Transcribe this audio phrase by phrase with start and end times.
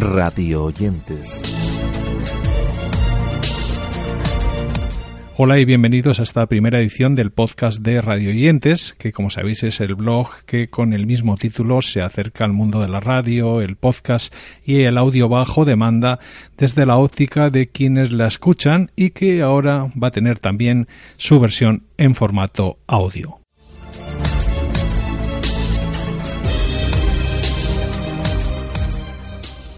[0.00, 1.42] radio oyentes.
[5.38, 9.62] Hola y bienvenidos a esta primera edición del podcast de Radio Oyentes, que como sabéis
[9.64, 13.60] es el blog que con el mismo título se acerca al mundo de la radio,
[13.60, 16.20] el podcast y el audio bajo demanda
[16.56, 21.38] desde la óptica de quienes la escuchan y que ahora va a tener también su
[21.40, 23.45] versión en formato audio.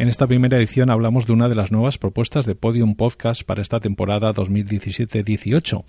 [0.00, 3.60] En esta primera edición hablamos de una de las nuevas propuestas de Podium Podcast para
[3.60, 5.84] esta temporada 2017-18.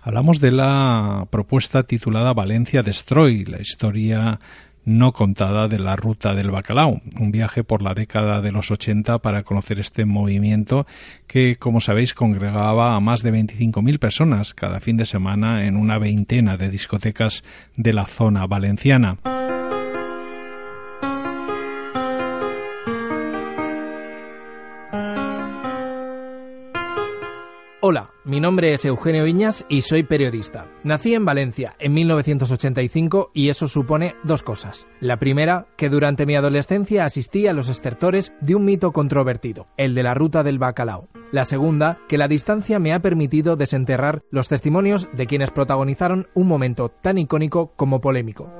[0.00, 4.40] Hablamos de la propuesta titulada Valencia Destroy, la historia
[4.86, 9.18] no contada de la ruta del bacalao, un viaje por la década de los 80
[9.18, 10.86] para conocer este movimiento
[11.26, 15.98] que, como sabéis, congregaba a más de 25.000 personas cada fin de semana en una
[15.98, 17.44] veintena de discotecas
[17.76, 19.18] de la zona valenciana.
[27.82, 30.66] Hola, mi nombre es Eugenio Viñas y soy periodista.
[30.84, 34.86] Nací en Valencia en 1985 y eso supone dos cosas.
[35.00, 39.94] La primera, que durante mi adolescencia asistí a los estertores de un mito controvertido, el
[39.94, 41.08] de la ruta del bacalao.
[41.32, 46.48] La segunda, que la distancia me ha permitido desenterrar los testimonios de quienes protagonizaron un
[46.48, 48.52] momento tan icónico como polémico.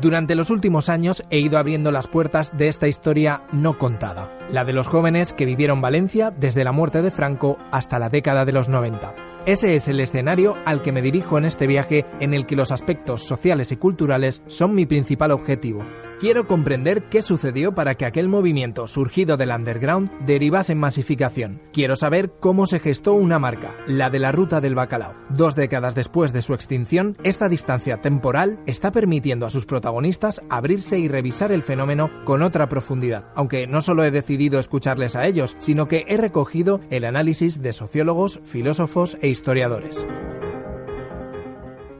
[0.00, 4.64] Durante los últimos años he ido abriendo las puertas de esta historia no contada, la
[4.64, 8.52] de los jóvenes que vivieron Valencia desde la muerte de Franco hasta la década de
[8.52, 9.14] los 90.
[9.44, 12.70] Ese es el escenario al que me dirijo en este viaje en el que los
[12.70, 15.84] aspectos sociales y culturales son mi principal objetivo.
[16.20, 21.62] Quiero comprender qué sucedió para que aquel movimiento surgido del underground derivase en masificación.
[21.72, 25.14] Quiero saber cómo se gestó una marca, la de la ruta del bacalao.
[25.30, 30.98] Dos décadas después de su extinción, esta distancia temporal está permitiendo a sus protagonistas abrirse
[30.98, 33.24] y revisar el fenómeno con otra profundidad.
[33.34, 37.72] Aunque no solo he decidido escucharles a ellos, sino que he recogido el análisis de
[37.72, 40.04] sociólogos, filósofos e historiadores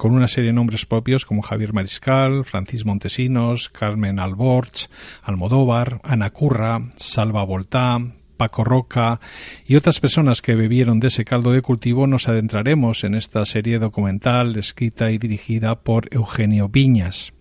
[0.01, 4.89] con una serie de nombres propios como Javier Mariscal, Francis Montesinos, Carmen Alborch,
[5.23, 7.99] Almodóvar, Ana Curra, Salva Voltá,
[8.39, 9.21] Paco Roca
[9.67, 13.79] y otras personas que bebieron de ese caldo de cultivo, nos adentraremos en esta serie
[13.79, 17.35] documental escrita y dirigida por Eugenio Viñas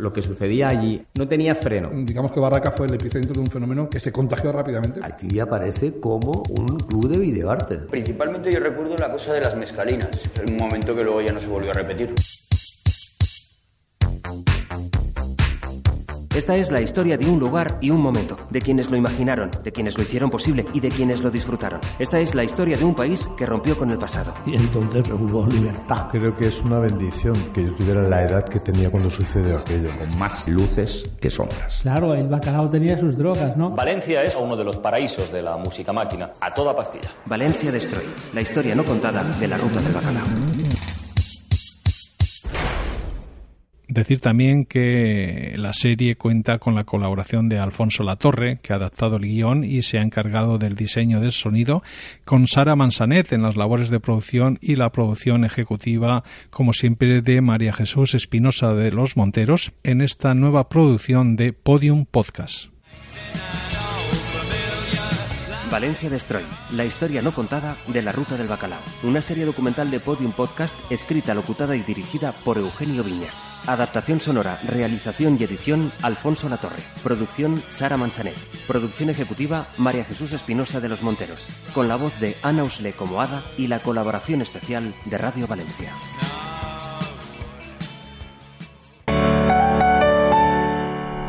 [0.00, 1.90] lo que sucedía allí no tenía freno.
[1.92, 5.00] Digamos que Barraca fue el epicentro de un fenómeno que se contagió rápidamente.
[5.02, 7.76] Aquí aparece como un club de videoarte.
[7.76, 10.10] Principalmente yo recuerdo la cosa de las mezcalinas,
[10.46, 12.14] un momento que luego ya no se volvió a repetir.
[16.34, 19.72] Esta es la historia de un lugar y un momento, de quienes lo imaginaron, de
[19.72, 21.80] quienes lo hicieron posible y de quienes lo disfrutaron.
[21.98, 24.32] Esta es la historia de un país que rompió con el pasado.
[24.46, 26.06] Y entonces hubo libertad.
[26.08, 29.90] Creo que es una bendición que yo tuviera la edad que tenía cuando sucedió aquello.
[29.98, 31.80] Con más luces que sombras.
[31.82, 33.70] Claro, el bacalao tenía sus drogas, ¿no?
[33.70, 37.10] Valencia es uno de los paraísos de la música máquina, a toda pastilla.
[37.26, 40.26] Valencia Destroy, la historia no contada de la ruta del bacalao.
[44.00, 49.16] Decir también que la serie cuenta con la colaboración de Alfonso Latorre, que ha adaptado
[49.16, 51.82] el guion y se ha encargado del diseño del sonido,
[52.24, 57.42] con Sara Mansanet en las labores de producción y la producción ejecutiva, como siempre, de
[57.42, 62.79] María Jesús Espinosa de los Monteros, en esta nueva producción de Podium Podcast.
[65.70, 66.42] Valencia Destroy,
[66.72, 68.80] la historia no contada de la ruta del bacalao.
[69.04, 73.40] Una serie documental de Podium Podcast escrita, locutada y dirigida por Eugenio Viñas.
[73.68, 76.82] Adaptación sonora, realización y edición Alfonso Latorre.
[77.04, 78.34] Producción Sara Manzanet.
[78.66, 81.46] Producción ejecutiva María Jesús Espinosa de los Monteros.
[81.72, 85.92] Con la voz de Ana Usle como Ada y la colaboración especial de Radio Valencia.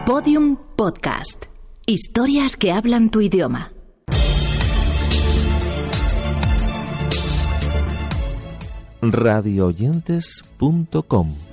[0.07, 1.45] Podium Podcast.
[1.85, 3.71] Historias que hablan tu idioma.
[9.01, 11.50] radioyentes.com